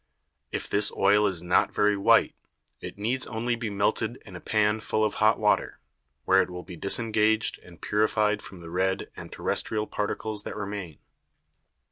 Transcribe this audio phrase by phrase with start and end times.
[0.51, 2.33] If this Oil is not very white,
[2.79, 5.77] it needs only be melted in a Pan full of hot Water,
[6.25, 10.97] where it will be disengaged and purified from the red and terrestrial Particles that remain.